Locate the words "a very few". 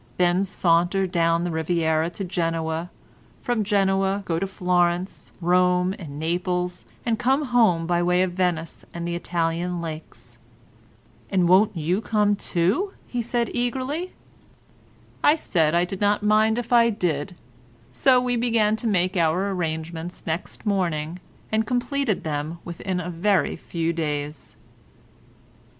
22.99-23.93